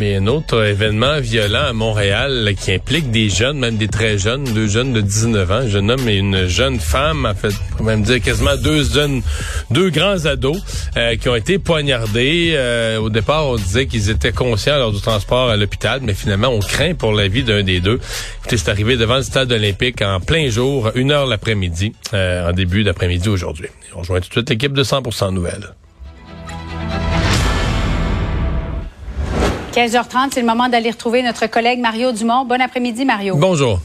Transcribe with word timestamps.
Mais 0.00 0.14
un 0.14 0.28
autre 0.28 0.64
événement 0.64 1.20
violent 1.20 1.64
à 1.68 1.72
Montréal 1.72 2.52
qui 2.60 2.72
implique 2.72 3.10
des 3.10 3.28
jeunes, 3.28 3.58
même 3.58 3.76
des 3.76 3.88
très 3.88 4.16
jeunes, 4.16 4.44
deux 4.44 4.68
jeunes 4.68 4.92
de 4.92 5.00
19 5.00 5.50
ans, 5.50 5.54
un 5.54 5.68
jeune 5.68 5.90
homme 5.90 6.08
et 6.08 6.16
une 6.16 6.46
jeune 6.46 6.78
femme, 6.78 7.26
en 7.26 7.34
fait, 7.34 7.52
on 7.80 7.82
même 7.82 8.02
dire 8.02 8.20
quasiment 8.20 8.56
deux 8.56 8.84
jeunes, 8.84 9.22
deux 9.72 9.90
grands 9.90 10.24
ados 10.26 10.58
euh, 10.96 11.16
qui 11.16 11.28
ont 11.28 11.34
été 11.34 11.58
poignardés. 11.58 12.52
Euh, 12.54 12.98
au 12.98 13.10
départ, 13.10 13.48
on 13.48 13.56
disait 13.56 13.86
qu'ils 13.86 14.08
étaient 14.08 14.30
conscients 14.30 14.78
lors 14.78 14.92
du 14.92 15.00
transport 15.00 15.50
à 15.50 15.56
l'hôpital, 15.56 16.00
mais 16.02 16.14
finalement, 16.14 16.48
on 16.48 16.60
craint 16.60 16.94
pour 16.94 17.12
la 17.12 17.26
vie 17.26 17.42
d'un 17.42 17.64
des 17.64 17.80
deux. 17.80 17.98
C'est 18.46 18.68
arrivé 18.68 18.96
devant 18.96 19.16
le 19.16 19.22
stade 19.22 19.50
olympique 19.50 20.00
en 20.00 20.20
plein 20.20 20.48
jour, 20.48 20.92
une 20.94 21.10
heure 21.10 21.26
l'après-midi, 21.26 21.92
euh, 22.14 22.48
en 22.48 22.52
début 22.52 22.84
d'après-midi 22.84 23.28
aujourd'hui. 23.28 23.68
On 23.96 24.00
rejoint 24.00 24.20
tout 24.20 24.44
l'équipe 24.48 24.72
de 24.72 24.84
100% 24.84 25.32
Nouvelles. 25.32 25.74
15h30, 29.78 30.30
c'est 30.32 30.40
le 30.40 30.46
moment 30.46 30.68
d'aller 30.68 30.90
retrouver 30.90 31.22
notre 31.22 31.46
collègue 31.46 31.78
Mario 31.78 32.10
Dumont. 32.10 32.44
Bon 32.44 32.60
après-midi, 32.60 33.04
Mario. 33.04 33.36
Bonjour. 33.36 33.78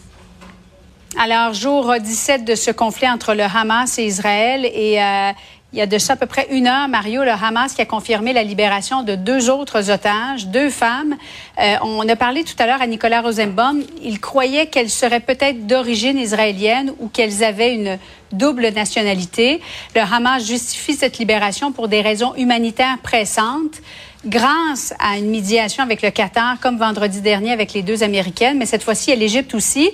Alors, 1.22 1.54
jour 1.54 1.94
17 2.02 2.44
de 2.46 2.56
ce 2.56 2.72
conflit 2.72 3.08
entre 3.08 3.36
le 3.36 3.44
Hamas 3.44 4.00
et 4.00 4.06
Israël 4.06 4.66
et 4.66 5.00
euh, 5.00 5.32
il 5.72 5.78
y 5.78 5.84
a 5.84 5.86
de 5.86 6.00
ça 6.00 6.14
à 6.14 6.16
peu 6.16 6.26
près 6.26 6.48
une 6.50 6.66
heure, 6.66 6.88
Mario, 6.88 7.24
le 7.24 7.30
Hamas 7.30 7.76
qui 7.76 7.82
a 7.82 7.86
confirmé 7.86 8.34
la 8.34 8.42
libération 8.42 9.04
de 9.04 9.14
deux 9.14 9.52
autres 9.52 9.92
otages, 9.92 10.48
deux 10.48 10.72
femmes. 10.72 11.16
Euh, 11.60 11.76
on 11.84 12.10
a 12.10 12.16
parlé 12.16 12.44
tout 12.44 12.56
à 12.58 12.66
l'heure 12.66 12.82
à 12.82 12.88
Nicolas 12.88 13.22
Rosenbaum. 13.22 13.84
Il 14.02 14.20
croyait 14.20 14.66
qu'elles 14.66 14.90
seraient 14.90 15.20
peut-être 15.20 15.68
d'origine 15.68 16.18
israélienne 16.18 16.92
ou 17.02 17.08
qu'elles 17.08 17.44
avaient 17.44 17.76
une 17.76 18.00
double 18.32 18.70
nationalité. 18.70 19.62
Le 19.96 20.02
Hamas 20.02 20.44
justifie 20.44 20.94
cette 20.96 21.20
libération 21.20 21.72
pour 21.72 21.88
des 21.88 22.02
raisons 22.02 22.34
humanitaires 22.36 22.98
pressantes 23.04 23.82
grâce 24.26 24.94
à 25.00 25.18
une 25.18 25.30
médiation 25.30 25.84
avec 25.84 26.02
le 26.02 26.12
Qatar, 26.12 26.60
comme 26.62 26.78
vendredi 26.78 27.22
dernier 27.22 27.52
avec 27.52 27.74
les 27.74 27.82
deux 27.82 28.04
Américaines, 28.04 28.58
mais 28.58 28.66
cette 28.66 28.84
fois-ci 28.84 29.12
à 29.12 29.16
l'Égypte 29.16 29.54
aussi. 29.54 29.92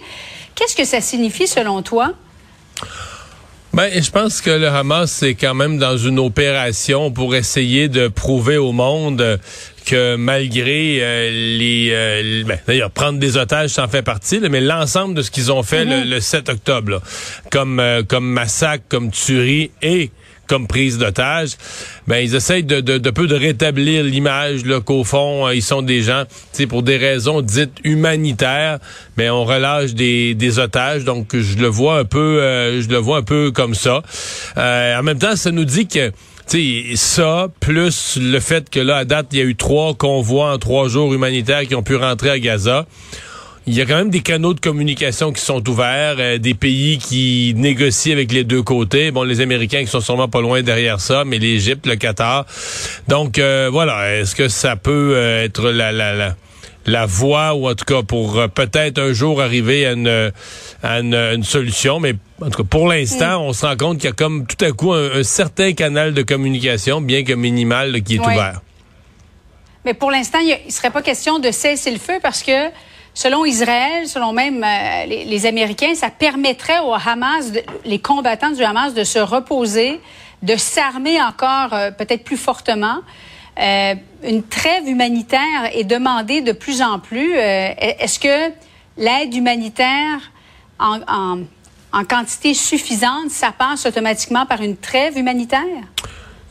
Qu'est-ce 0.56 0.76
que 0.76 0.86
ça 0.86 1.02
signifie 1.02 1.48
selon 1.48 1.82
toi? 1.82 2.14
Ben, 3.72 3.90
je 4.02 4.10
pense 4.10 4.42
que 4.42 4.50
le 4.50 4.68
Hamas 4.68 5.22
est 5.22 5.36
quand 5.36 5.54
même 5.54 5.78
dans 5.78 5.96
une 5.96 6.18
opération 6.18 7.12
pour 7.12 7.36
essayer 7.36 7.88
de 7.88 8.08
prouver 8.08 8.58
au 8.58 8.72
monde 8.72 9.40
que 9.86 10.16
malgré 10.16 10.98
euh, 11.02 11.30
les, 11.32 11.90
euh, 11.92 12.44
ben, 12.46 12.58
d'ailleurs 12.68 12.92
prendre 12.92 13.20
des 13.20 13.38
otages 13.38 13.72
ça 13.72 13.84
en 13.84 13.88
fait 13.88 14.02
partie, 14.02 14.40
mais 14.40 14.60
l'ensemble 14.60 15.14
de 15.14 15.22
ce 15.22 15.30
qu'ils 15.30 15.52
ont 15.52 15.64
fait 15.64 15.86
le, 15.86 16.20
7 16.20 16.46
mm-hmm. 16.48 16.52
octobre, 16.52 17.02
comme 17.52 17.80
euh, 17.80 18.04
comme 18.04 18.28
massacre, 18.28 18.84
comme 18.90 19.12
tuerie 19.12 19.72
et 19.82 20.10
comme 20.50 20.67
prise 20.67 20.97
d'otage, 20.97 21.52
ben 22.08 22.17
ils 22.17 22.36
essayent 22.36 22.64
de, 22.64 22.81
de, 22.81 22.97
de 22.97 23.09
peu 23.11 23.28
de 23.28 23.36
rétablir 23.36 24.03
l'image 24.03 24.64
qu'au 24.86 25.03
fond 25.03 25.47
euh, 25.47 25.55
ils 25.55 25.61
sont 25.61 25.81
des 25.81 26.02
gens, 26.02 26.23
tu 26.53 26.67
pour 26.67 26.83
des 26.83 26.97
raisons 26.97 27.42
dites 27.42 27.78
humanitaires, 27.83 28.80
mais 29.16 29.30
on 29.30 29.45
relâche 29.45 29.94
des, 29.94 30.33
des 30.33 30.59
otages, 30.59 31.05
donc 31.05 31.36
je 31.38 31.58
le 31.58 31.67
vois 31.67 32.00
un 32.00 32.05
peu, 32.05 32.42
euh, 32.42 32.81
je 32.81 32.89
le 32.89 32.97
vois 32.97 33.17
un 33.17 33.23
peu 33.23 33.52
comme 33.52 33.75
ça. 33.75 34.02
Euh, 34.58 34.99
en 34.99 35.04
même 35.04 35.20
temps, 35.20 35.36
ça 35.36 35.52
nous 35.52 35.65
dit 35.65 35.88
que 35.88 36.11
sais, 36.49 36.95
ça, 36.95 37.48
plus 37.59 38.17
le 38.17 38.39
fait 38.39 38.70
que 38.70 38.80
là, 38.80 38.98
à 38.98 39.05
date, 39.05 39.27
il 39.32 39.38
y 39.38 39.42
a 39.42 39.45
eu 39.45 39.55
trois 39.55 39.93
convois 39.93 40.52
en 40.54 40.58
trois 40.58 40.88
jours 40.88 41.14
humanitaires 41.14 41.61
qui 41.67 41.76
ont 41.76 41.83
pu 41.83 41.95
rentrer 41.95 42.32
à 42.32 42.39
Gaza. 42.39 42.88
Il 43.70 43.76
y 43.76 43.82
a 43.82 43.86
quand 43.86 43.98
même 43.98 44.10
des 44.10 44.22
canaux 44.22 44.56
de 44.56 44.60
communication 44.60 45.32
qui 45.32 45.44
sont 45.44 45.70
ouverts, 45.70 46.16
euh, 46.18 46.40
des 46.40 46.56
pays 46.56 46.98
qui 46.98 47.54
négocient 47.56 48.14
avec 48.14 48.32
les 48.32 48.44
deux 48.44 48.64
côtés. 48.64 49.12
Bon, 49.12 49.22
les 49.22 49.42
Américains 49.42 49.82
qui 49.82 49.88
sont 49.92 50.02
sûrement 50.02 50.28
pas 50.28 50.42
loin 50.42 50.64
derrière 50.64 51.00
ça, 51.00 51.24
mais 51.24 51.38
l'Égypte, 51.38 51.86
le 51.86 51.96
Qatar. 51.96 52.48
Donc 53.08 53.38
euh, 53.38 53.70
voilà, 53.72 54.18
est-ce 54.18 54.34
que 54.34 54.48
ça 54.48 54.76
peut 54.76 55.12
euh, 55.14 55.44
être 55.46 55.70
la, 55.70 55.92
la, 55.92 56.16
la, 56.16 56.36
la 56.88 57.06
voie 57.06 57.54
ou 57.54 57.70
en 57.70 57.76
tout 57.76 57.86
cas 57.86 58.02
pour 58.02 58.44
peut-être 58.56 58.98
un 58.98 59.14
jour 59.14 59.40
arriver 59.40 59.86
à 59.86 59.92
une, 59.92 60.32
à 60.82 61.00
une, 61.02 61.44
solution, 61.44 62.00
mais 62.00 62.16
en 62.42 62.50
tout 62.50 62.64
cas 62.64 62.68
pour 62.68 62.88
l'instant, 62.88 63.44
mm. 63.44 63.50
on 63.50 63.54
se 63.54 63.68
rend 63.68 63.78
compte 63.78 63.98
qu'il 63.98 64.10
y 64.10 64.12
a 64.12 64.16
comme 64.16 64.48
tout 64.48 64.66
à 64.66 64.72
coup 64.72 64.94
un, 64.94 65.22
certain 65.22 65.74
canal 65.74 66.16
de 66.16 66.24
communication, 66.24 67.02
bien 67.02 67.24
que 67.24 67.34
minimal, 67.34 68.02
qui 68.02 68.16
est 68.16 68.20
ouvert. 68.20 68.62
Mais 69.86 69.94
pour 69.94 70.10
l'instant, 70.10 70.40
il 70.40 70.58
ne 70.66 70.72
serait 70.72 70.90
pas 70.90 71.04
question 71.04 71.38
de 71.38 71.52
cesser 71.52 71.92
le 71.92 72.00
feu 72.00 72.18
parce 72.20 72.42
que 72.42 72.72
Selon 73.14 73.45
Israël, 73.45 74.08
selon 74.08 74.31
même 74.33 74.64
euh, 74.64 75.05
les, 75.05 75.45
Américains, 75.45 75.95
ça 75.95 76.09
permettrait 76.09 76.80
aux 76.80 76.93
Hamas, 76.93 77.52
les 77.86 77.99
combattants 77.99 78.52
du 78.52 78.64
Hamas, 78.64 78.93
de 78.93 79.03
se 79.03 79.20
reposer, 79.20 79.99
de 80.42 80.55
s'armer 80.55 81.21
encore 81.21 81.73
euh, 81.73 81.92
peut-être 81.92 82.23
plus 82.23 82.37
fortement. 82.37 82.99
Euh, 83.59 83.95
une 84.23 84.43
trêve 84.43 84.87
humanitaire 84.87 85.70
est 85.73 85.83
demandée 85.83 86.42
de 86.42 86.53
plus 86.53 86.81
en 86.81 86.99
plus. 86.99 87.33
Est-ce 87.36 88.20
que 88.20 88.53
l'aide 88.97 89.33
humanitaire 89.33 90.31
en, 90.80 90.99
en 91.91 92.03
quantité 92.05 92.53
suffisante, 92.53 93.31
ça 93.31 93.52
passe 93.52 93.86
automatiquement 93.86 94.45
par 94.45 94.61
une 94.61 94.77
trêve 94.77 95.17
humanitaire? 95.17 95.83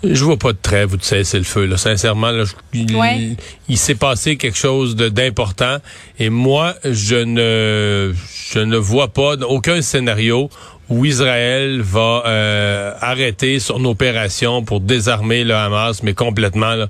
Je 0.05 0.25
vois 0.25 0.37
pas 0.37 0.53
de 0.53 0.59
trêve 0.61 0.93
ou 0.93 0.97
de 0.97 1.03
cesser 1.03 1.39
le 1.39 1.45
feu. 1.45 1.67
Là. 1.67 1.77
Sincèrement, 1.77 2.31
là, 2.31 2.45
il, 2.73 3.79
s'est 3.79 3.97
passé 3.97 4.37
quelque 4.37 4.57
chose 4.57 4.95
d'important 4.95 5.79
et 6.19 6.31
moi, 6.31 6.75
je 6.85 7.17
ne, 7.17 8.15
je 8.53 8.61
ne 8.61 8.77
vois 8.77 9.09
pas 9.09 9.35
aucun 9.49 9.83
scénario 9.83 10.51
où 10.89 11.05
Israël 11.05 11.83
va 11.83 12.23
euh, 12.27 12.93
arrêter 13.01 13.59
son 13.59 13.85
opération 13.85 14.63
pour 14.63 14.81
désarmer 14.81 15.45
le 15.45 15.55
Hamas, 15.55 16.03
mais 16.03 16.15
complètement. 16.15 16.75
Là. 16.75 16.89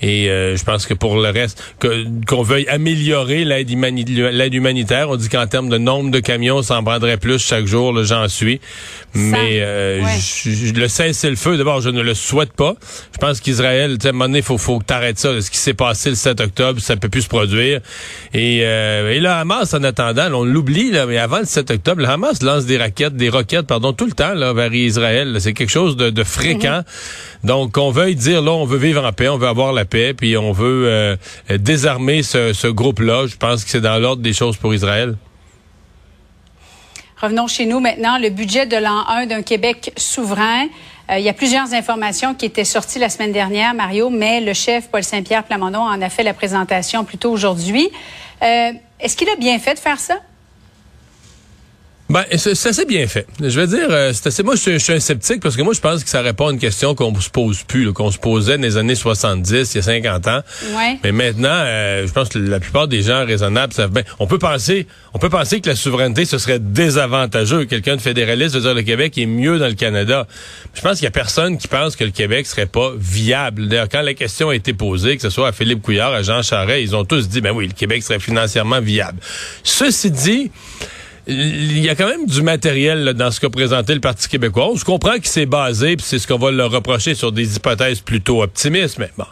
Et 0.00 0.30
euh, 0.30 0.56
je 0.56 0.64
pense 0.64 0.86
que 0.86 0.94
pour 0.94 1.16
le 1.16 1.28
reste, 1.28 1.62
qu'on 2.26 2.42
veuille 2.42 2.66
améliorer 2.68 3.44
l'aide 3.44 3.70
humanitaire, 4.54 5.10
on 5.10 5.16
dit 5.16 5.28
qu'en 5.28 5.46
termes 5.46 5.68
de 5.68 5.78
nombre 5.78 6.10
de 6.10 6.20
camions, 6.20 6.62
ça 6.62 6.78
en 6.78 6.84
prendrait 6.84 7.18
plus 7.18 7.38
chaque 7.38 7.66
jour, 7.66 8.02
j'en 8.04 8.28
suis. 8.28 8.60
Mais 9.14 9.60
euh, 9.60 10.02
je, 10.18 10.72
le 10.72 10.88
cesser 10.88 11.30
le 11.30 11.36
feu, 11.36 11.56
d'abord, 11.58 11.80
je 11.80 11.90
ne 11.90 12.00
le 12.00 12.14
souhaite 12.14 12.52
pas. 12.52 12.74
Je 13.12 13.18
pense 13.18 13.40
qu'Israël, 13.40 13.98
tu 13.98 14.02
sais, 14.02 14.08
à 14.08 14.10
un 14.10 14.12
moment 14.12 14.26
donné, 14.26 14.42
faut, 14.42 14.58
faut 14.58 14.78
que 14.78 14.84
t'arrêtes 14.84 15.18
ça. 15.18 15.40
Ce 15.40 15.50
qui 15.50 15.58
s'est 15.58 15.74
passé 15.74 16.08
le 16.08 16.16
7 16.16 16.40
octobre, 16.40 16.80
ça 16.80 16.96
peut 16.96 17.10
plus 17.10 17.22
se 17.22 17.28
produire. 17.28 17.80
Et, 18.32 18.58
et 18.58 19.20
le 19.20 19.28
Hamas, 19.28 19.74
en 19.74 19.82
attendant, 19.84 20.32
on 20.32 20.44
l'oublie, 20.44 20.90
là, 20.90 21.06
mais 21.06 21.18
avant 21.18 21.40
le 21.40 21.44
7 21.44 21.70
octobre, 21.70 22.00
le 22.00 22.08
Hamas 22.08 22.42
lance 22.42 22.64
des 22.64 22.78
raquettes, 22.78 23.16
des 23.16 23.33
roquettes, 23.36 23.66
pardon, 23.66 23.92
tout 23.92 24.06
le 24.06 24.12
temps 24.12 24.34
là, 24.34 24.52
vers 24.52 24.72
Israël. 24.72 25.36
C'est 25.40 25.52
quelque 25.52 25.70
chose 25.70 25.96
de, 25.96 26.24
fréquent. 26.24 26.78
Mhm. 26.78 27.48
Donc, 27.48 27.76
on 27.78 27.90
veut 27.90 28.14
dire, 28.14 28.42
là, 28.42 28.52
on 28.52 28.64
veut 28.64 28.78
vivre 28.78 29.04
en 29.04 29.12
paix, 29.12 29.28
on 29.28 29.38
veut 29.38 29.48
avoir 29.48 29.72
la 29.72 29.84
paix, 29.84 30.14
puis 30.14 30.36
on 30.36 30.52
veut 30.52 30.86
euh, 30.86 31.16
désarmer 31.50 32.22
ce, 32.22 32.68
groupe-là. 32.68 33.26
Je 33.26 33.36
pense 33.36 33.64
que 33.64 33.70
c'est 33.70 33.80
dans 33.80 33.98
l'ordre 33.98 34.22
des 34.22 34.32
choses 34.32 34.56
pour 34.56 34.74
Israël. 34.74 35.16
Revenons 37.20 37.46
chez 37.46 37.66
nous 37.66 37.80
maintenant. 37.80 38.18
Le 38.18 38.30
budget 38.30 38.66
de 38.66 38.76
l'an 38.76 39.04
1 39.08 39.26
d'un 39.26 39.42
Québec 39.42 39.92
souverain. 39.96 40.66
Euh, 41.10 41.18
il 41.18 41.24
y 41.24 41.28
a 41.28 41.34
plusieurs 41.34 41.72
informations 41.74 42.34
qui 42.34 42.46
étaient 42.46 42.64
sorties 42.64 42.98
la 42.98 43.08
semaine 43.08 43.32
dernière, 43.32 43.74
Mario, 43.74 44.10
mais 44.10 44.40
le 44.40 44.54
chef 44.54 44.88
Paul 44.88 45.04
Saint-Pierre 45.04 45.44
Plamondon 45.44 45.80
en 45.80 46.00
a 46.00 46.08
fait 46.08 46.22
la 46.22 46.34
présentation 46.34 47.04
plus 47.04 47.18
tôt 47.18 47.30
aujourd'hui. 47.30 47.88
Euh, 48.42 48.72
est-ce 49.00 49.16
qu'il 49.16 49.28
a 49.28 49.36
bien 49.36 49.58
fait 49.58 49.74
de 49.74 49.78
faire 49.78 50.00
ça? 50.00 50.16
Ben, 52.10 52.22
c'est 52.36 52.50
assez 52.50 52.84
bien 52.84 53.06
fait. 53.06 53.26
Je 53.40 53.58
veux 53.58 53.66
dire, 53.66 53.86
euh, 53.88 54.12
c'est 54.12 54.26
assez. 54.26 54.42
Moi, 54.42 54.56
je 54.56 54.76
suis, 54.78 54.92
un 54.92 55.00
sceptique 55.00 55.40
parce 55.40 55.56
que 55.56 55.62
moi, 55.62 55.72
je 55.72 55.80
pense 55.80 56.04
que 56.04 56.10
ça 56.10 56.20
répond 56.20 56.48
à 56.48 56.52
une 56.52 56.58
question 56.58 56.94
qu'on 56.94 57.18
se 57.18 57.30
pose 57.30 57.62
plus, 57.62 57.94
qu'on 57.94 58.10
se 58.10 58.18
posait 58.18 58.58
dans 58.58 58.62
les 58.62 58.76
années 58.76 58.94
70, 58.94 59.72
il 59.72 59.76
y 59.76 59.78
a 59.78 59.82
50 59.82 60.28
ans. 60.28 60.40
Ouais. 60.76 60.98
Mais 61.02 61.12
maintenant, 61.12 61.48
euh, 61.50 62.06
je 62.06 62.12
pense 62.12 62.28
que 62.28 62.38
la 62.38 62.60
plupart 62.60 62.88
des 62.88 63.00
gens 63.00 63.24
raisonnables 63.24 63.72
savent 63.72 63.90
bien. 63.90 64.02
On 64.18 64.26
peut 64.26 64.38
penser, 64.38 64.86
on 65.14 65.18
peut 65.18 65.30
penser 65.30 65.62
que 65.62 65.70
la 65.70 65.76
souveraineté 65.76 66.26
ce 66.26 66.36
serait 66.36 66.58
désavantageux. 66.58 67.64
Quelqu'un 67.64 67.96
de 67.96 68.02
fédéraliste 68.02 68.54
veut 68.54 68.60
dire 68.60 68.74
le 68.74 68.82
Québec 68.82 69.16
est 69.16 69.26
mieux 69.26 69.58
dans 69.58 69.68
le 69.68 69.74
Canada. 69.74 70.26
Je 70.74 70.82
pense 70.82 70.98
qu'il 70.98 71.04
y 71.04 71.08
a 71.08 71.10
personne 71.10 71.56
qui 71.56 71.68
pense 71.68 71.96
que 71.96 72.04
le 72.04 72.10
Québec 72.10 72.46
serait 72.46 72.66
pas 72.66 72.92
viable. 72.98 73.66
D'ailleurs, 73.68 73.88
quand 73.88 74.02
la 74.02 74.14
question 74.14 74.50
a 74.50 74.54
été 74.54 74.74
posée, 74.74 75.16
que 75.16 75.22
ce 75.22 75.30
soit 75.30 75.48
à 75.48 75.52
Philippe 75.52 75.80
Couillard, 75.80 76.12
à 76.12 76.22
Jean 76.22 76.42
Charest, 76.42 76.82
ils 76.82 76.94
ont 76.94 77.06
tous 77.06 77.30
dit, 77.30 77.40
ben 77.40 77.52
oui, 77.52 77.66
le 77.66 77.72
Québec 77.72 78.02
serait 78.02 78.20
financièrement 78.20 78.82
viable. 78.82 79.18
Ceci 79.62 80.10
dit 80.10 80.50
il 81.26 81.80
y 81.80 81.88
a 81.88 81.94
quand 81.94 82.08
même 82.08 82.26
du 82.26 82.42
matériel 82.42 83.14
dans 83.14 83.30
ce 83.30 83.40
qu'a 83.40 83.48
présenté 83.48 83.94
le 83.94 84.00
Parti 84.00 84.28
québécois. 84.28 84.70
Je 84.76 84.84
comprends 84.84 85.14
qu'il 85.14 85.26
s'est 85.26 85.46
basé, 85.46 85.96
puis 85.96 86.04
c'est 86.06 86.18
ce 86.18 86.26
qu'on 86.26 86.38
va 86.38 86.50
leur 86.50 86.70
reprocher 86.70 87.14
sur 87.14 87.32
des 87.32 87.56
hypothèses 87.56 88.00
plutôt 88.00 88.42
optimistes, 88.42 88.98
mais 88.98 89.10
bon, 89.16 89.24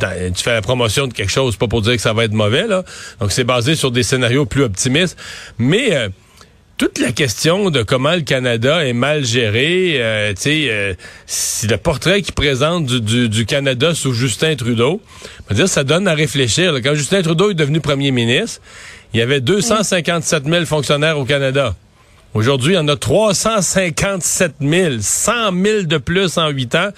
tu 0.00 0.42
fais 0.42 0.52
la 0.52 0.62
promotion 0.62 1.06
de 1.06 1.12
quelque 1.12 1.30
chose, 1.30 1.56
pas 1.56 1.68
pour 1.68 1.82
dire 1.82 1.94
que 1.94 2.02
ça 2.02 2.12
va 2.12 2.24
être 2.24 2.32
mauvais, 2.32 2.66
là. 2.66 2.82
Donc 3.20 3.30
c'est 3.30 3.44
basé 3.44 3.76
sur 3.76 3.90
des 3.90 4.02
scénarios 4.02 4.46
plus 4.46 4.64
optimistes. 4.64 5.16
Mais 5.58 5.94
euh, 5.94 6.08
toute 6.78 6.98
la 7.00 7.10
question 7.10 7.70
de 7.70 7.82
comment 7.82 8.14
le 8.14 8.20
Canada 8.20 8.86
est 8.86 8.92
mal 8.92 9.24
géré, 9.24 9.96
euh, 9.96 10.32
tu 10.32 10.68
euh, 10.68 10.94
si 11.26 11.66
le 11.66 11.76
portrait 11.76 12.22
qui 12.22 12.30
présente 12.32 12.86
du, 12.86 13.28
du, 13.28 13.46
Canada 13.46 13.94
sous 13.94 14.12
Justin 14.12 14.54
Trudeau, 14.54 15.00
dire, 15.50 15.68
ça 15.68 15.82
donne 15.82 16.06
à 16.06 16.14
réfléchir. 16.14 16.74
Quand 16.82 16.94
Justin 16.94 17.22
Trudeau 17.22 17.50
est 17.50 17.54
devenu 17.54 17.80
premier 17.80 18.12
ministre, 18.12 18.60
il 19.14 19.20
y 19.20 19.22
avait 19.22 19.40
257 19.40 20.44
000 20.46 20.64
fonctionnaires 20.66 21.18
au 21.18 21.24
Canada. 21.24 21.74
Aujourd'hui, 22.34 22.74
il 22.74 22.76
y 22.76 22.78
en 22.78 22.86
a 22.88 22.96
357 22.96 24.56
000, 24.60 24.94
100 25.00 25.32
000 25.64 25.82
de 25.84 25.96
plus 25.96 26.36
en 26.36 26.48
huit 26.50 26.74
ans. 26.74 26.90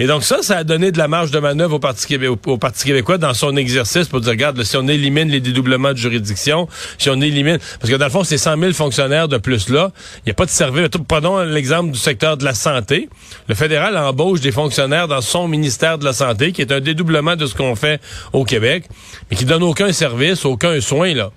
Et 0.00 0.06
donc 0.08 0.24
ça, 0.24 0.42
ça 0.42 0.58
a 0.58 0.64
donné 0.64 0.90
de 0.90 0.98
la 0.98 1.06
marge 1.06 1.30
de 1.30 1.38
manœuvre 1.38 1.74
au 1.74 1.78
Parti, 1.78 2.84
québécois, 2.84 3.16
dans 3.16 3.32
son 3.32 3.56
exercice 3.56 4.08
pour 4.08 4.20
dire, 4.20 4.30
regarde, 4.30 4.60
si 4.64 4.76
on 4.76 4.88
élimine 4.88 5.28
les 5.28 5.40
dédoublements 5.40 5.92
de 5.92 5.98
juridiction, 5.98 6.68
si 6.98 7.10
on 7.10 7.20
élimine... 7.20 7.58
Parce 7.78 7.92
que 7.92 7.96
dans 7.96 8.06
le 8.06 8.10
fond, 8.10 8.24
c'est 8.24 8.38
100 8.38 8.58
000 8.58 8.72
fonctionnaires 8.72 9.28
de 9.28 9.38
plus 9.38 9.68
là. 9.68 9.92
Il 10.18 10.22
n'y 10.26 10.32
a 10.32 10.34
pas 10.34 10.46
de 10.46 10.50
service. 10.50 10.88
Prenons 11.06 11.38
l'exemple 11.44 11.92
du 11.92 11.98
secteur 11.98 12.36
de 12.36 12.44
la 12.44 12.54
santé. 12.54 13.08
Le 13.48 13.54
fédéral 13.54 13.96
embauche 13.96 14.40
des 14.40 14.52
fonctionnaires 14.52 15.06
dans 15.06 15.20
son 15.20 15.46
ministère 15.46 15.98
de 15.98 16.04
la 16.04 16.12
Santé, 16.12 16.50
qui 16.50 16.60
est 16.60 16.72
un 16.72 16.80
dédoublement 16.80 17.36
de 17.36 17.46
ce 17.46 17.54
qu'on 17.54 17.76
fait 17.76 18.00
au 18.32 18.44
Québec, 18.44 18.84
mais 19.30 19.36
qui 19.36 19.44
donne 19.44 19.62
aucun 19.62 19.92
service, 19.92 20.44
aucun 20.44 20.80
soin, 20.80 21.14
là. 21.14 21.30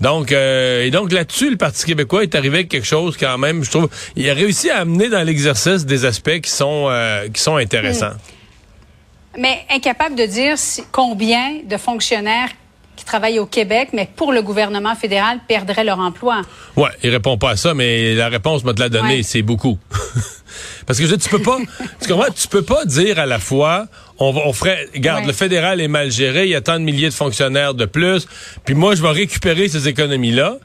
Donc, 0.00 0.32
euh, 0.32 0.84
et 0.84 0.90
donc 0.90 1.12
là-dessus, 1.12 1.50
le 1.50 1.56
Parti 1.56 1.84
québécois 1.84 2.22
est 2.22 2.34
arrivé 2.34 2.58
avec 2.58 2.68
quelque 2.68 2.85
chose 2.86 3.16
quand 3.18 3.38
même, 3.38 3.64
je 3.64 3.70
trouve. 3.70 3.88
Il 4.16 4.28
a 4.30 4.34
réussi 4.34 4.70
à 4.70 4.78
amener 4.78 5.08
dans 5.08 5.22
l'exercice 5.22 5.84
des 5.84 6.04
aspects 6.04 6.40
qui 6.40 6.50
sont, 6.50 6.86
euh, 6.88 7.28
qui 7.28 7.40
sont 7.40 7.56
intéressants. 7.56 8.10
Hmm. 8.10 9.40
Mais 9.40 9.64
incapable 9.70 10.16
de 10.16 10.24
dire 10.24 10.54
combien 10.92 11.58
de 11.64 11.76
fonctionnaires 11.76 12.48
qui 12.96 13.04
travaillent 13.04 13.38
au 13.38 13.46
Québec, 13.46 13.90
mais 13.92 14.08
pour 14.16 14.32
le 14.32 14.42
gouvernement 14.42 14.94
fédéral, 14.94 15.40
perdraient 15.46 15.84
leur 15.84 15.98
emploi. 15.98 16.40
Ouais, 16.76 16.88
il 17.02 17.10
répond 17.10 17.36
pas 17.36 17.50
à 17.50 17.56
ça, 17.56 17.74
mais 17.74 18.14
la 18.14 18.28
réponse 18.28 18.64
m'a 18.64 18.72
te 18.72 18.80
la 18.80 18.88
donnée, 18.88 19.22
c'est 19.22 19.42
beaucoup. 19.42 19.78
Parce 20.86 20.98
que 20.98 21.06
je, 21.06 21.14
tu 21.14 21.28
peux 21.28 21.42
pas, 21.42 21.58
tu 22.00 22.08
comprends, 22.08 22.32
tu 22.32 22.48
peux 22.48 22.62
pas 22.62 22.84
dire 22.86 23.18
à 23.18 23.26
la 23.26 23.38
fois, 23.38 23.86
on, 24.18 24.34
on 24.34 24.52
ferait, 24.52 24.88
regarde, 24.94 25.26
le 25.26 25.32
fédéral 25.32 25.80
est 25.80 25.88
mal 25.88 26.10
géré, 26.10 26.44
il 26.44 26.50
y 26.50 26.54
a 26.54 26.62
tant 26.62 26.78
de 26.78 26.84
milliers 26.84 27.10
de 27.10 27.14
fonctionnaires 27.14 27.74
de 27.74 27.84
plus, 27.84 28.26
puis 28.64 28.74
moi 28.74 28.94
je 28.94 29.02
vais 29.02 29.10
récupérer 29.10 29.68
ces 29.68 29.88
économies-là, 29.88 30.56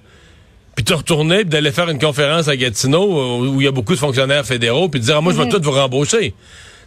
puis 0.76 0.86
te 0.86 0.94
retourner, 0.94 1.42
puis 1.42 1.50
d'aller 1.50 1.72
faire 1.72 1.90
une 1.90 2.00
conférence 2.00 2.48
à 2.48 2.56
Gatineau 2.56 3.50
où 3.50 3.62
il 3.62 3.66
y 3.66 3.68
a 3.68 3.72
beaucoup 3.72 3.94
de 3.94 4.00
fonctionnaires 4.00 4.46
fédéraux, 4.46 4.90
puis 4.90 5.00
dire, 5.00 5.18
ah, 5.18 5.22
moi 5.22 5.34
je 5.34 5.38
vais 5.38 5.46
mm-hmm. 5.46 5.52
tout 5.52 5.62
vous 5.64 5.72
rembaucher. 5.72 6.34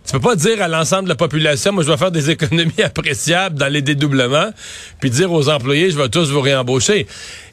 Tu 0.06 0.12
peux 0.12 0.20
pas 0.20 0.36
dire 0.36 0.60
à 0.60 0.68
l'ensemble 0.68 1.04
de 1.04 1.08
la 1.08 1.14
population, 1.14 1.72
moi, 1.72 1.82
je 1.82 1.90
vais 1.90 1.96
faire 1.96 2.10
des 2.10 2.28
économies 2.30 2.82
appréciables 2.82 3.56
dans 3.56 3.68
les 3.68 3.80
dédoublements, 3.80 4.50
puis 5.00 5.08
dire 5.08 5.32
aux 5.32 5.48
employés, 5.48 5.90
je 5.90 5.96
vais 5.96 6.10
tous 6.10 6.30
vous 6.30 6.42
réembaucher. 6.42 7.06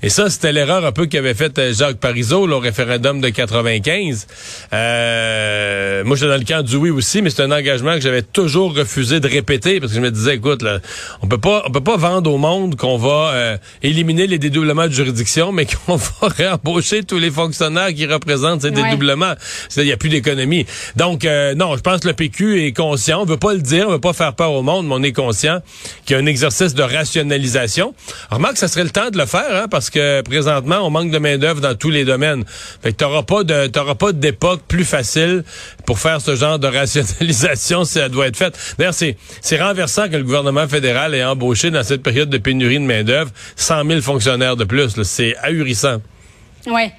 Et 0.04 0.10
ça, 0.10 0.30
c'était 0.30 0.52
l'erreur 0.52 0.86
un 0.86 0.92
peu 0.92 1.06
qu'avait 1.06 1.34
faite 1.34 1.58
euh, 1.60 1.74
Jacques 1.74 1.98
Parizeau 1.98 2.50
au 2.50 2.60
référendum 2.60 3.22
de 3.22 3.30
95. 3.30 4.28
Euh, 4.74 6.04
moi, 6.04 6.18
j'étais 6.18 6.28
dans 6.28 6.38
le 6.38 6.44
camp 6.44 6.62
du 6.62 6.76
oui 6.76 6.90
aussi, 6.90 7.22
mais 7.22 7.30
c'est 7.30 7.44
un 7.44 7.52
engagement 7.52 7.94
que 7.94 8.02
j'avais 8.02 8.22
toujours 8.22 8.76
refusé 8.76 9.22
de 9.22 9.28
répéter 9.30 9.80
parce 9.80 9.94
que 9.94 9.98
je 9.98 10.02
me 10.02 10.12
disais, 10.12 10.36
écoute, 10.36 10.62
là, 10.62 10.80
on 11.22 11.28
peut 11.28 11.38
pas, 11.38 11.64
on 11.68 11.72
peut 11.72 11.84
pas 11.84 11.98
vendre 11.98 12.34
au 12.34 12.38
monde 12.38 12.76
qu'on 12.76 12.98
va 12.98 13.32
euh, 13.34 13.58
éliminer 13.82 14.28
les 14.28 14.40
dédoublements 14.40 14.88
de 14.88 14.94
juridiction, 14.94 15.52
mais 15.54 15.66
qu'on 15.66 15.96
va 15.96 16.28
réembaucher 16.28 17.04
tous 17.04 17.20
les 17.20 17.32
fonctionnaires 17.32 17.94
qui 17.94 18.08
représentent 18.08 18.64
ces 18.64 18.72
dédoublements. 18.72 19.36
Il 19.78 19.84
n'y 19.84 19.92
a 19.94 19.98
plus 19.98 20.10
d'économie. 20.10 20.66
Donc, 20.98 21.24
euh, 21.24 21.56
non, 21.56 21.78
je 21.78 21.82
pense 21.82 22.02
que 22.02 22.08
le 22.08 22.14
PQ 22.14 22.41
est 22.50 22.76
conscient. 22.76 23.22
On 23.22 23.26
veut 23.26 23.38
pas 23.38 23.54
le 23.54 23.62
dire, 23.62 23.88
on 23.88 23.92
veut 23.92 24.00
pas 24.00 24.14
faire 24.14 24.34
peur 24.34 24.52
au 24.52 24.62
monde, 24.62 24.88
mais 24.88 24.96
on 24.96 25.04
est 25.04 25.12
conscient 25.12 25.62
qu'il 26.06 26.16
y 26.16 26.20
a 26.20 26.22
un 26.22 26.26
exercice 26.26 26.74
de 26.74 26.84
rationalisation. 26.84 27.94
Remarque, 28.30 28.58
ça 28.58 28.68
serait 28.68 28.84
le 28.84 28.90
temps 28.90 29.10
de 29.10 29.18
le 29.18 29.26
faire, 29.26 29.64
hein, 29.64 29.68
parce 29.70 29.90
que 29.90 30.22
présentement, 30.22 30.80
on 30.82 30.90
manque 30.90 31.12
de 31.12 31.18
main-d'œuvre 31.18 31.62
dans 31.62 31.76
tous 31.76 31.90
les 31.90 32.06
domaines. 32.06 32.44
Fait 32.82 32.92
que 32.92 32.98
t'auras 32.98 33.24
pas 33.24 33.44
de 33.44 33.68
t'auras 33.68 33.96
pas 33.96 34.12
d'époque 34.12 34.62
plus 34.68 34.86
facile 34.86 35.44
pour 35.86 36.00
faire 36.00 36.22
ce 36.22 36.36
genre 36.36 36.60
de 36.60 36.68
rationalisation 36.68 37.86
si 37.86 37.94
ça 37.94 38.10
doit 38.10 38.28
être 38.28 38.38
fait. 38.38 38.58
D'ailleurs, 38.78 38.94
c'est 38.94 39.18
c'est 39.42 39.62
renversant 39.62 40.10
que 40.10 40.16
le 40.18 40.24
gouvernement 40.24 40.68
fédéral 40.68 41.14
ait 41.16 41.24
embauché 41.24 41.72
dans 41.72 41.84
cette 41.84 42.04
période 42.04 42.30
de 42.30 42.38
pénurie 42.38 42.80
de 42.80 42.86
main-d'œuvre 42.86 43.32
100 43.56 43.86
000 43.88 44.02
fonctionnaires 44.02 44.56
de 44.56 44.64
plus. 44.64 45.02
C'est 45.04 45.36
ahurissant. 45.38 46.02
Oui 46.68 46.92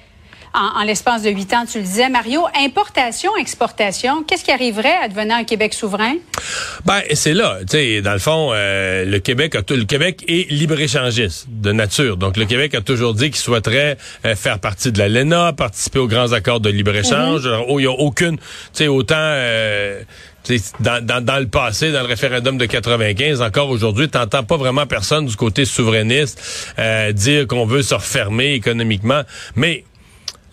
en, 0.53 0.83
l'espace 0.83 1.23
de 1.23 1.31
huit 1.31 1.51
ans, 1.53 1.65
tu 1.65 1.79
le 1.79 1.83
disais. 1.83 2.09
Mario, 2.09 2.45
importation, 2.63 3.35
exportation, 3.37 4.23
qu'est-ce 4.23 4.43
qui 4.43 4.51
arriverait 4.51 4.95
à 5.03 5.07
devenir 5.07 5.35
un 5.35 5.43
Québec 5.43 5.73
souverain? 5.73 6.15
Ben, 6.85 7.01
c'est 7.13 7.33
là. 7.33 7.57
Tu 7.61 7.77
sais, 7.77 8.01
dans 8.01 8.13
le 8.13 8.19
fond, 8.19 8.51
euh, 8.53 9.03
le 9.05 9.19
Québec 9.19 9.55
a 9.55 9.61
le 9.73 9.85
Québec 9.85 10.23
est 10.27 10.51
libre-échangiste 10.51 11.47
de 11.49 11.71
nature. 11.71 12.17
Donc, 12.17 12.37
le 12.37 12.45
Québec 12.45 12.75
a 12.75 12.81
toujours 12.81 13.15
dit 13.15 13.31
qu'il 13.31 13.37
souhaiterait 13.37 13.97
euh, 14.25 14.35
faire 14.35 14.59
partie 14.59 14.91
de 14.91 14.99
la 14.99 15.09
LENA, 15.09 15.53
participer 15.53 15.99
aux 15.99 16.07
grands 16.07 16.33
accords 16.33 16.59
de 16.59 16.69
libre-échange. 16.69 17.47
Mhm. 17.47 17.65
Il 17.69 17.77
n'y 17.77 17.85
a 17.87 17.91
aucune, 17.91 18.37
tu 18.37 18.43
sais, 18.73 18.87
autant... 18.87 19.15
Euh, 19.17 20.03
dans, 20.81 21.01
dans, 21.01 21.23
dans, 21.23 21.39
le 21.39 21.47
passé, 21.47 21.93
dans 21.93 22.01
le 22.01 22.05
référendum 22.05 22.57
de 22.57 22.65
95, 22.65 23.41
encore 23.41 23.69
aujourd'hui, 23.69 24.09
t'entends 24.09 24.43
pas 24.43 24.57
vraiment 24.57 24.85
personne 24.85 25.25
du 25.25 25.37
côté 25.37 25.63
souverainiste 25.63 26.75
dire 27.13 27.47
qu'on 27.47 27.65
veut 27.65 27.81
se 27.81 27.95
refermer 27.95 28.51
économiquement. 28.51 29.21
Mais 29.55 29.85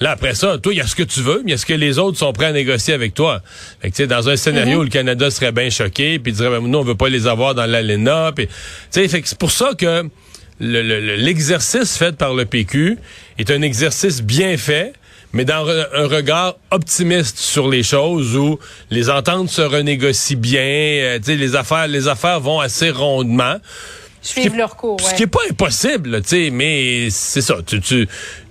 Là, 0.00 0.12
après 0.12 0.34
ça, 0.34 0.56
toi, 0.56 0.72
il 0.72 0.78
y 0.78 0.80
a 0.80 0.86
ce 0.86 0.96
que 0.96 1.02
tu 1.02 1.20
veux, 1.20 1.42
mais 1.44 1.50
il 1.50 1.50
y 1.50 1.54
a 1.54 1.58
ce 1.58 1.66
que 1.66 1.74
les 1.74 1.98
autres 1.98 2.16
sont 2.16 2.32
prêts 2.32 2.46
à 2.46 2.52
négocier 2.52 2.94
avec 2.94 3.12
toi. 3.12 3.42
Fait 3.82 3.90
que, 3.90 4.02
dans 4.04 4.30
un 4.30 4.36
scénario 4.36 4.76
mhm. 4.76 4.80
où 4.80 4.84
le 4.84 4.88
Canada 4.88 5.30
serait 5.30 5.52
bien 5.52 5.68
choqué, 5.68 6.18
puis 6.18 6.32
dirait, 6.32 6.48
ben, 6.48 6.66
nous, 6.66 6.78
on 6.78 6.82
veut 6.82 6.94
pas 6.94 7.10
les 7.10 7.26
avoir 7.26 7.54
dans 7.54 7.66
l'ALENA. 7.66 8.32
C'est 8.90 9.38
pour 9.38 9.50
ça 9.50 9.74
que 9.76 10.08
l'exercice 10.58 11.98
fait 11.98 12.16
par 12.16 12.34
le 12.34 12.46
PQ 12.46 12.98
est 13.38 13.50
un 13.50 13.60
exercice 13.60 14.22
bien 14.22 14.56
fait, 14.56 14.94
mais 15.32 15.44
dans 15.44 15.68
un 15.68 16.06
regard 16.06 16.56
optimiste 16.70 17.38
sur 17.38 17.68
les 17.68 17.82
choses 17.82 18.36
où 18.36 18.58
les 18.90 19.10
ententes 19.10 19.50
se 19.50 19.62
renégocient 19.62 20.38
bien, 20.38 20.60
euh, 20.62 21.18
les 21.26 21.56
affaires, 21.56 21.86
les 21.86 22.08
affaires 22.08 22.40
vont 22.40 22.58
assez 22.58 22.90
rondement. 22.90 23.56
Suivre 24.22 24.56
leur 24.56 24.76
cours, 24.76 25.00
Ce 25.00 25.14
qui 25.14 25.22
est 25.22 25.26
pas 25.26 25.40
impossible, 25.48 26.20
tu 26.22 26.28
sais, 26.28 26.50
mais 26.50 27.08
c'est 27.10 27.40
ça. 27.40 27.56
Tu, 27.66 27.80
tu, 27.80 28.06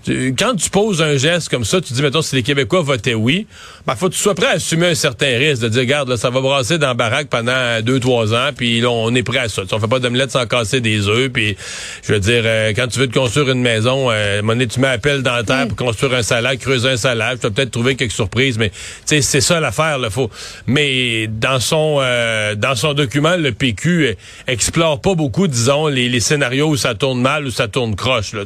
quand 0.08 0.56
tu 0.56 0.70
poses 0.70 1.02
un 1.02 1.18
geste 1.18 1.50
comme 1.50 1.66
ça, 1.66 1.82
tu 1.82 1.94
dis, 1.94 2.02
mettons, 2.02 2.22
si 2.22 2.36
les 2.36 2.44
Québécois 2.44 2.82
votaient 2.82 3.14
oui, 3.14 3.48
ben, 3.86 3.96
faut 3.96 4.08
que 4.08 4.14
tu 4.14 4.20
sois 4.20 4.36
prêt 4.36 4.48
à 4.48 4.52
assumer 4.52 4.88
un 4.88 4.96
certain 4.96 5.38
risque, 5.38 5.62
de 5.62 5.70
dire, 5.70 5.82
regarde, 5.82 6.10
là, 6.10 6.18
ça 6.18 6.30
va 6.30 6.42
brasser 6.42 6.78
dans 6.78 6.88
la 6.88 6.94
baraque 6.94 7.28
pendant 7.28 7.82
deux, 7.82 8.00
trois 8.00 8.34
ans, 8.34 8.50
puis 8.56 8.80
là, 8.80 8.90
on 8.90 9.14
est 9.14 9.24
prêt 9.24 9.40
à 9.40 9.50
ça. 9.50 9.64
on 9.72 9.80
fait 9.80 9.88
pas 9.88 10.00
d'omelette 10.00 10.32
sans 10.32 10.46
casser 10.46 10.80
des 10.80 11.08
œufs, 11.08 11.30
puis 11.30 11.58
je 12.04 12.14
veux 12.14 12.20
dire, 12.20 12.44
euh, 12.46 12.74
quand 12.76 12.88
tu 12.88 13.00
veux 13.00 13.08
te 13.08 13.18
construire 13.18 13.50
une 13.50 13.62
maison, 13.62 14.10
euh, 14.10 14.42
monnaie, 14.42 14.68
tu 14.68 14.80
mets 14.80 14.88
appel 14.88 15.22
dans 15.22 15.36
la 15.36 15.44
terre 15.44 15.68
pour 15.68 15.78
construire 15.78 16.14
un 16.14 16.24
salade, 16.24 16.60
creuser 16.60 16.90
un 16.90 16.98
salade, 16.98 17.40
tu 17.40 17.48
vas 17.48 17.52
peut-être 17.52 17.72
trouver 17.72 17.96
quelques 17.96 18.12
surprises, 18.12 18.58
mais 18.58 18.72
c'est 19.06 19.22
ça 19.22 19.60
l'affaire, 19.60 19.98
là, 19.98 20.10
faut. 20.10 20.30
Mais 20.66 21.28
dans 21.28 21.60
son 21.60 21.98
euh, 22.02 22.56
dans 22.56 22.76
son 22.76 22.94
document, 22.94 23.36
le 23.36 23.52
PQ 23.52 24.16
explore 24.48 25.02
pas 25.02 25.16
beaucoup, 25.16 25.48
disons, 25.48 25.88
les, 25.88 26.10
les 26.10 26.20
scénarios 26.20 26.70
où 26.70 26.78
ça 26.78 26.96
tourne 26.96 27.22
mal 27.22 27.46
ou 27.46 27.52
ça 27.52 27.68
tourne 27.68 27.96
croche, 27.96 28.34
là. 28.34 28.44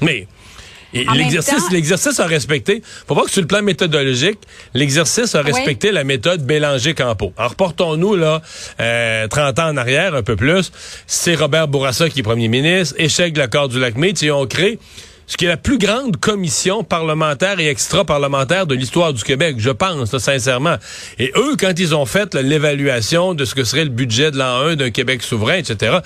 Mais 0.00 0.26
l'exercice, 0.92 1.70
l'exercice 1.70 2.20
a 2.20 2.26
respecté. 2.26 2.82
Faut 3.06 3.14
voir 3.14 3.26
que 3.26 3.32
sur 3.32 3.40
le 3.40 3.46
plan 3.46 3.62
méthodologique, 3.62 4.38
l'exercice 4.74 5.34
a 5.34 5.42
respecté 5.42 5.92
la 5.92 6.04
méthode 6.04 6.44
Bélanger-Campo. 6.44 7.32
Alors, 7.36 7.50
reportons-nous 7.52 8.16
là 8.16 8.42
euh, 8.80 9.28
30 9.28 9.58
ans 9.58 9.68
en 9.68 9.76
arrière, 9.76 10.14
un 10.14 10.22
peu 10.22 10.36
plus. 10.36 10.72
C'est 11.06 11.34
Robert 11.34 11.68
Bourassa 11.68 12.08
qui 12.08 12.20
est 12.20 12.22
premier 12.22 12.48
ministre. 12.48 12.94
Échec 12.98 13.32
de 13.32 13.38
l'accord 13.38 13.68
du 13.68 13.78
lac 13.80 13.96
Mead. 13.96 14.20
Ils 14.22 14.32
ont 14.32 14.46
créé 14.46 14.78
ce 15.26 15.36
qui 15.36 15.44
est 15.44 15.48
la 15.48 15.56
plus 15.56 15.78
grande 15.78 16.16
commission 16.16 16.84
parlementaire 16.84 17.60
et 17.60 17.68
extra-parlementaire 17.68 18.66
de 18.66 18.74
l'histoire 18.74 19.12
du 19.12 19.22
Québec, 19.22 19.56
je 19.58 19.70
pense, 19.70 20.16
sincèrement. 20.18 20.76
Et 21.18 21.32
eux, 21.36 21.56
quand 21.58 21.78
ils 21.78 21.94
ont 21.94 22.06
fait 22.06 22.34
l'évaluation 22.34 23.34
de 23.34 23.44
ce 23.44 23.54
que 23.54 23.64
serait 23.64 23.84
le 23.84 23.90
budget 23.90 24.30
de 24.30 24.38
l'an 24.38 24.60
1 24.66 24.76
d'un 24.76 24.90
Québec 24.90 25.22
souverain, 25.22 25.56
etc., 25.56 25.98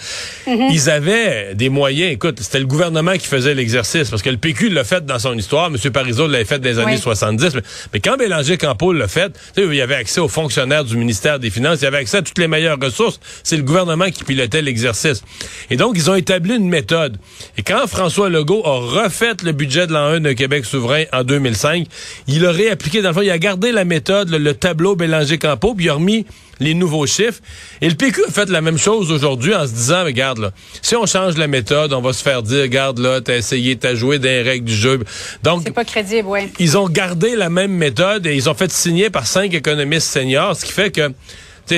mhm. 0.46 0.68
ils 0.70 0.90
avaient 0.90 1.54
des 1.54 1.68
moyens. 1.68 2.12
Écoute, 2.12 2.38
c'était 2.40 2.61
le 2.61 2.66
gouvernement 2.66 3.14
qui 3.14 3.26
faisait 3.26 3.54
l'exercice, 3.54 4.11
parce 4.11 4.23
que 4.23 4.30
le 4.30 4.37
PQ 4.37 4.68
l'a 4.70 4.85
fait 4.85 5.04
dans 5.04 5.18
son 5.18 5.37
histoire, 5.37 5.66
M. 5.66 5.76
Parizeau 5.90 6.26
l'avait 6.26 6.44
fait 6.44 6.58
dans 6.58 6.68
les 6.68 6.78
années 6.78 6.96
70, 6.96 7.56
mais, 7.92 8.00
quand 8.00 8.16
Bélanger 8.16 8.56
Campo 8.58 8.92
l'a 8.92 9.08
fait, 9.08 9.32
il 9.56 9.75
y 9.75 9.80
avait 9.80 9.94
accès 9.94 10.20
aux 10.20 10.28
fonctionnaires 10.28 10.85
du 10.85 10.96
ministère 10.96 11.38
des 11.38 11.50
Finances, 11.50 11.80
il 11.80 11.85
y 11.85 11.87
avait 11.87 11.99
accès 11.99 12.18
à 12.18 12.23
toutes 12.23 12.38
les 12.38 12.49
meilleures 12.49 12.78
ressources. 12.80 13.20
C'est 13.42 13.56
le 13.56 13.62
gouvernement 13.62 14.11
qui 14.11 14.25
pilotait 14.25 14.62
l'exercice. 14.62 15.23
Et 15.70 15.76
donc, 15.76 15.94
ils 15.96 16.11
ont 16.11 16.14
établi 16.14 16.54
une 16.56 16.68
méthode. 16.68 17.16
Et 17.56 17.62
quand 17.62 17.87
François 17.87 18.28
Legault 18.28 18.62
a 18.64 18.78
refait 19.06 19.34
le 19.42 19.52
budget 19.52 19.86
de 19.86 19.92
l'an 19.92 20.06
1 20.06 20.20
de 20.20 20.32
Québec 20.32 20.64
souverain 20.64 21.04
en 21.12 21.25
2005. 21.25 21.86
Il 22.28 22.44
a 22.46 22.50
réappliqué, 22.50 23.02
dans 23.02 23.08
le 23.08 23.14
fond, 23.14 23.22
il 23.22 23.30
a 23.30 23.38
gardé 23.38 23.72
la 23.72 23.84
méthode, 23.84 24.30
le, 24.30 24.54
tableau 24.54 24.96
Bélanger-Campo, 24.96 25.75
puis 25.75 25.86
il 25.86 25.90
a 25.90 25.94
remis 25.94 26.26
les 26.60 26.75
nouveaux 26.75 27.06
chiffres. 27.06 27.40
Et 27.80 27.88
le 27.88 27.94
PQ 27.94 28.25
a 28.28 28.30
fait 28.30 28.48
la 28.48 28.60
même 28.60 28.78
chose 28.78 29.10
aujourd'hui 29.10 29.54
en 29.54 29.66
se 29.66 29.72
disant, 29.72 30.04
regarde 30.04 30.38
là, 30.38 30.52
si 30.82 30.96
on 30.96 31.06
change 31.06 31.36
la 31.36 31.46
méthode, 31.46 31.92
on 31.92 32.00
va 32.00 32.12
se 32.12 32.22
faire 32.22 32.42
dire, 32.42 32.62
regarde 32.62 32.98
là, 32.98 33.20
t'as 33.20 33.36
essayé, 33.36 33.76
t'as 33.76 33.94
joué 33.94 34.18
des 34.18 34.42
règles 34.42 34.66
du 34.66 34.75
jeu. 34.75 35.00
Donc, 35.42 35.62
c'est 35.64 35.72
pas 35.72 35.84
crédible, 35.84 36.28
ouais. 36.28 36.50
Ils 36.58 36.78
ont 36.78 36.88
gardé 36.88 37.36
la 37.36 37.50
même 37.50 37.72
méthode 37.72 38.26
et 38.26 38.34
ils 38.34 38.48
ont 38.48 38.54
fait 38.54 38.70
signer 38.70 39.10
par 39.10 39.26
cinq 39.26 39.54
économistes 39.54 40.08
seniors, 40.08 40.56
ce 40.56 40.64
qui 40.64 40.72
fait 40.72 40.90
que, 40.90 41.10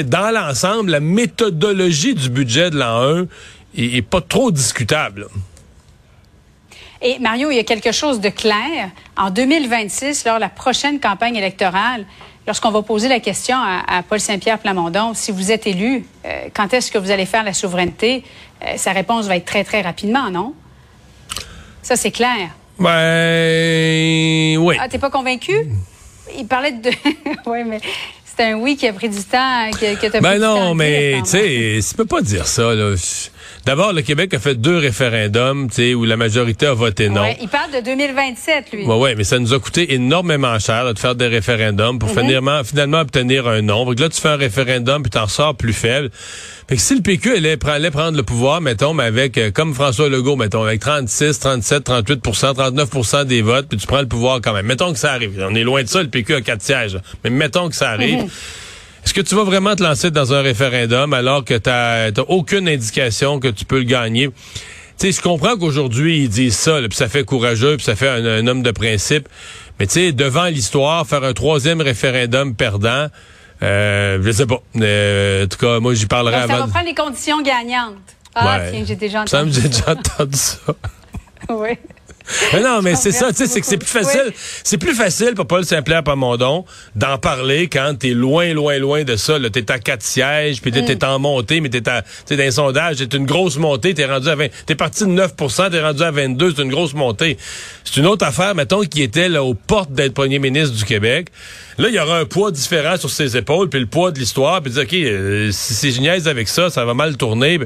dans 0.02 0.30
l'ensemble, 0.32 0.90
la 0.90 1.00
méthodologie 1.00 2.14
du 2.14 2.28
budget 2.28 2.70
de 2.70 2.78
l'an 2.78 3.20
1 3.20 3.26
est, 3.76 4.02
pas 4.02 4.20
trop 4.20 4.50
discutable. 4.50 5.26
Et 7.00 7.19
Mario, 7.21 7.50
il 7.50 7.57
y 7.57 7.61
a 7.61 7.64
quelque 7.64 7.93
chose 7.93 8.21
de 8.21 8.28
clair. 8.28 8.90
En 9.17 9.31
2026, 9.31 10.25
lors 10.25 10.37
de 10.37 10.40
la 10.40 10.49
prochaine 10.49 10.99
campagne 10.99 11.37
électorale, 11.37 12.05
lorsqu'on 12.47 12.71
va 12.71 12.83
poser 12.83 13.09
la 13.09 13.21
question 13.21 13.57
à, 13.57 14.02
Paul 14.02 14.19
Saint-Pierre 14.19 14.59
Plamondon, 14.59 15.14
si 15.14 15.31
vous 15.31 15.52
êtes 15.52 15.67
élu, 15.67 16.05
euh, 16.25 16.49
quand 16.55 16.73
est-ce 16.75 16.90
que 16.90 16.99
vous 16.99 17.11
allez 17.11 17.26
faire 17.26 17.45
la 17.45 17.52
souveraineté, 17.52 18.25
euh, 18.64 18.73
sa 18.76 18.93
réponse 18.93 19.26
va 19.26 19.37
être 19.37 19.45
très, 19.45 19.62
très 19.62 19.83
rapidement, 19.83 20.31
non? 20.31 20.55
Ça, 21.83 21.95
c'est 21.95 22.11
clair. 22.11 22.50
Ben, 22.78 24.57
oui. 24.59 24.76
Ah, 24.81 24.88
t'es 24.88 24.99
pas 24.99 25.11
convaincu? 25.11 25.55
Il 26.37 26.47
parlait 26.47 26.73
de... 26.73 26.90
oui, 27.47 27.64
mais 27.64 27.81
c'est 28.25 28.45
un 28.45 28.55
oui 28.55 28.76
qui 28.76 28.87
a 28.88 28.93
pris 28.93 29.09
du 29.09 29.23
temps, 29.23 29.71
qui, 29.71 29.97
qui 29.97 30.07
a 30.07 30.21
ben 30.21 30.38
non, 30.38 30.75
mais 30.75 31.21
tu 31.25 31.31
sais, 31.31 31.78
tu 31.88 31.95
peux 31.97 32.05
pas 32.05 32.21
dire 32.23 32.47
ça, 32.47 32.75
là. 32.75 32.95
D'abord, 33.65 33.93
le 33.93 34.03
Québec 34.03 34.33
a 34.35 34.38
fait 34.38 34.55
deux 34.55 34.79
référendums, 34.79 35.69
tu 35.69 35.75
sais, 35.77 35.95
où 35.95 36.05
la 36.05 36.17
majorité 36.17 36.67
a 36.67 36.75
voté 36.75 37.09
non. 37.09 37.25
il 37.41 37.49
parle 37.49 37.71
de 37.73 37.81
2027, 37.85 38.73
lui. 38.73 38.85
Oui, 38.87 38.97
ouais, 38.97 39.15
mais 39.15 39.25
ça 39.25 39.38
nous 39.38 39.53
a 39.53 39.61
coûté 39.61 39.95
énormément 39.95 40.59
cher 40.59 40.93
de 40.93 40.99
faire 40.99 41.15
des 41.15 41.27
référendums 41.27 41.99
pour 41.99 42.09
mhm. 42.11 42.21
finalement, 42.21 42.65
finalement 42.65 43.00
obtenir 43.00 43.47
un 43.47 43.62
non. 43.62 43.85
Donc 43.85 44.00
là, 44.00 44.09
tu 44.09 44.21
fais 44.21 44.29
un 44.29 44.37
référendum 44.37 45.03
puis 45.03 45.11
t'en 45.11 45.27
sors 45.27 45.55
plus 45.55 45.73
faible. 45.73 46.11
Fait 46.69 46.77
que 46.77 46.83
si 46.83 46.95
le 46.95 47.00
PQ 47.00 47.37
allait, 47.37 47.59
allait 47.67 47.91
prendre 47.91 48.17
le 48.17 48.23
pouvoir, 48.23 48.61
mettons, 48.61 48.93
mais 48.93 49.05
avec, 49.05 49.38
euh, 49.38 49.50
comme 49.50 49.75
François 49.75 50.09
Legault, 50.09 50.37
mettons, 50.37 50.65
avec 50.65 50.81
36, 50.81 51.38
37, 51.38 51.88
38% 51.88 52.55
39% 52.55 53.25
des 53.25 53.43
votes, 53.43 53.69
puis 53.69 53.79
tu 53.79 53.87
prends 53.87 54.00
le 54.00 54.09
pouvoir 54.09 54.41
quand 54.43 54.53
même. 54.53 54.67
Mettons 54.67 54.93
que 54.93 54.99
ça 54.99 55.12
arrive. 55.12 55.43
On 55.49 55.55
est 55.55 55.62
loin 55.62 55.83
de 55.83 55.88
ça, 55.88 56.03
le 56.03 56.09
PQ 56.09 56.35
a 56.35 56.41
quatre 56.43 56.62
sièges. 56.62 56.99
Mais 57.25 57.31
mettons 57.31 57.69
que 57.69 57.75
ça 57.75 57.91
arrive. 57.91 58.25
Mhm. 58.25 58.29
Est-ce 59.09 59.15
que 59.15 59.23
tu 59.23 59.37
vas 59.37 59.45
vraiment 59.45 59.75
te 59.75 59.83
lancer 59.83 60.11
dans 60.11 60.35
un 60.35 60.43
référendum 60.43 61.15
alors 61.15 61.43
que 61.43 61.55
tu 61.55 61.71
n'as 61.71 62.11
aucune 62.29 62.69
indication 62.69 63.41
que 63.41 63.49
tu 63.49 63.65
peux 63.65 63.79
le 63.79 63.85
gagner? 63.85 64.29
Tu 64.29 64.33
sais, 64.99 65.12
je 65.12 65.23
comprends 65.23 65.57
qu'aujourd'hui, 65.57 66.25
ils 66.25 66.29
disent 66.29 66.59
ça, 66.59 66.79
puis 66.81 66.93
ça 66.93 67.09
fait 67.09 67.25
courageux, 67.25 67.79
puis 67.79 67.87
ça 67.87 67.97
fait 67.97 68.11
un, 68.11 68.47
homme 68.47 68.62
de 68.62 68.71
principe. 68.71 69.27
Mais 69.81 69.87
tu 69.87 69.95
sais, 69.95 70.12
devant 70.12 70.45
l'histoire, 70.45 71.07
faire 71.07 71.25
un 71.25 71.33
troisième 71.33 71.81
référendum 71.81 72.55
perdant, 72.55 73.07
euh, 73.62 74.19
je 74.23 74.31
sais 74.31 74.45
pas. 74.45 74.61
Euh, 74.77 75.47
en 75.47 75.49
tout 75.49 75.57
cas, 75.57 75.81
moi, 75.81 75.95
j'y 75.95 76.05
parlerai 76.05 76.37
avant. 76.37 76.59
Ça 76.59 76.67
va 76.67 76.67
prendre 76.67 76.87
les 76.87 76.95
conditions 76.95 77.41
gagnantes. 77.41 77.95
Ah, 78.35 78.61
tiens, 78.71 78.85
j'ai 78.87 78.97
déjà 78.97 79.23
entendu 79.23 79.55
ça. 79.55 79.61
J'ai 79.62 79.69
déjà 79.71 79.93
entendu 79.93 80.37
ça. 80.37 80.59
oui. 81.49 81.79
Mais 82.52 82.61
non, 82.61 82.82
mais 82.82 82.94
c'est 82.94 83.12
ça, 83.12 83.28
tu 83.30 83.37
sais, 83.37 83.47
c'est 83.47 83.61
que 83.61 83.66
c'est 83.66 83.78
plus 83.78 83.88
facile. 83.88 84.32
C'est 84.64 84.78
plus 84.78 84.94
facile 84.94 85.35
pour 85.35 85.47
Paul 85.47 85.64
Saint-Pierre 85.64 86.02
Pamondon 86.02 86.64
d'en 86.94 87.18
parler 87.18 87.68
quand 87.68 87.94
t'es 87.99 88.11
loin, 88.11 88.52
loin, 88.52 88.78
loin 88.78 89.04
de 89.04 89.16
ça. 89.16 89.38
T'es 89.52 89.70
à 89.70 89.78
quatre 89.78 90.02
sièges, 90.02 90.61
puis 90.61 90.70
t'es 90.70 90.82
mm. 90.82 91.04
en 91.04 91.18
montée, 91.18 91.61
mais 91.61 91.68
t'es 91.68 91.88
à, 91.88 92.02
dans 92.30 92.38
un 92.38 92.50
sondage, 92.50 92.97
t'es 92.97 93.16
une 93.16 93.26
grosse 93.26 93.56
montée, 93.56 93.94
t'es 93.94 94.06
rendu 94.06 94.28
à 94.28 94.35
20, 94.35 94.47
t'es 94.66 94.75
parti 94.75 95.04
de 95.04 95.11
9% 95.11 95.70
t'es 95.70 95.80
rendu 95.80 96.02
à 96.02 96.11
22, 96.11 96.54
c'est 96.56 96.62
une 96.62 96.70
grosse 96.70 96.94
montée. 96.94 97.37
C'est 97.85 97.99
une 97.99 98.06
autre 98.06 98.25
affaire, 98.25 98.54
mettons, 98.54 98.82
qui 98.82 99.02
était 99.02 99.28
là 99.28 99.42
aux 99.42 99.54
portes 99.54 99.92
d'être 99.92 100.14
premier 100.14 100.38
ministre 100.38 100.76
du 100.76 100.85
Québec. 100.85 101.28
Là, 101.78 101.88
il 101.88 101.94
y 101.94 101.99
aura 101.99 102.18
un 102.18 102.25
poids 102.25 102.50
différent 102.50 102.97
sur 102.97 103.11
ses 103.11 103.37
épaules, 103.37 103.68
puis 103.68 103.80
le 103.80 103.87
poids 103.87 104.11
de 104.11 104.18
l'histoire, 104.18 104.61
puis 104.62 104.73
dire, 104.73 104.82
OK, 104.82 104.94
euh, 104.94 105.50
si, 105.52 105.75
si 105.75 105.92
je 105.92 106.28
avec 106.28 106.49
ça, 106.49 106.70
ça 106.70 106.85
va 106.85 106.94
mal 106.94 107.16
tourner. 107.16 107.61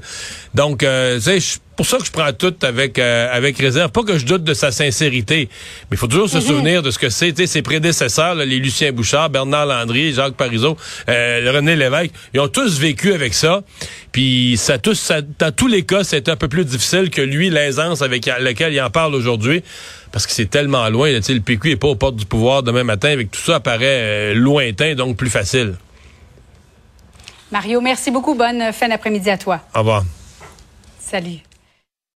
Donc, 0.54 0.82
euh, 0.82 1.16
tu 1.16 1.40
sais, 1.40 1.58
pour 1.82 1.90
ça 1.90 1.98
que 1.98 2.04
je 2.06 2.12
prends 2.12 2.32
tout 2.32 2.54
avec 2.62 2.96
euh, 3.00 3.28
avec 3.32 3.58
réserve. 3.58 3.90
Pas 3.90 4.04
que 4.04 4.16
je 4.16 4.24
doute 4.24 4.44
de 4.44 4.54
sa 4.54 4.70
sincérité, 4.70 5.48
mais 5.90 5.96
il 5.96 5.96
faut 5.96 6.06
toujours 6.06 6.28
se 6.28 6.36
mhm. 6.36 6.42
souvenir 6.42 6.82
de 6.82 6.92
ce 6.92 6.98
que 6.98 7.08
c'est. 7.08 7.32
Ses 7.44 7.62
prédécesseurs, 7.62 8.36
les 8.36 8.60
Lucien 8.60 8.92
Bouchard, 8.92 9.30
Bernard 9.30 9.66
Landry, 9.66 10.12
Jacques 10.12 10.36
Parizeau, 10.36 10.76
euh, 11.08 11.52
René 11.52 11.74
Lévesque, 11.74 12.12
ils 12.34 12.38
ont 12.38 12.46
tous 12.46 12.78
vécu 12.78 13.12
avec 13.12 13.34
ça. 13.34 13.62
Puis 14.12 14.54
ça 14.58 14.78
tous, 14.78 14.94
ça, 14.94 15.22
dans 15.22 15.50
tous 15.50 15.66
les 15.66 15.82
cas, 15.82 16.04
c'est 16.04 16.28
un 16.28 16.36
peu 16.36 16.46
plus 16.46 16.64
difficile 16.64 17.10
que 17.10 17.20
lui, 17.20 17.50
l'aisance 17.50 18.00
avec 18.00 18.26
laquelle 18.26 18.72
il 18.72 18.80
en 18.80 18.90
parle 18.90 19.16
aujourd'hui. 19.16 19.64
Parce 20.12 20.28
que 20.28 20.32
c'est 20.32 20.50
tellement 20.50 20.88
loin. 20.88 21.10
Là, 21.10 21.18
le 21.28 21.40
PQ 21.40 21.72
est 21.72 21.76
pas 21.76 21.88
aux 21.88 21.96
portes 21.96 22.14
du 22.14 22.26
pouvoir 22.26 22.62
demain 22.62 22.84
matin. 22.84 23.08
Avec 23.08 23.32
tout 23.32 23.40
ça, 23.40 23.56
apparaît 23.56 23.80
euh, 23.82 24.34
lointain, 24.34 24.94
donc 24.94 25.16
plus 25.16 25.30
facile. 25.30 25.74
Mario, 27.50 27.80
merci 27.80 28.12
beaucoup. 28.12 28.36
Bonne 28.36 28.72
fin 28.72 28.88
d'après-midi 28.88 29.30
à 29.30 29.36
toi. 29.36 29.60
Au 29.74 29.80
revoir. 29.80 30.04
Salut. 31.00 31.42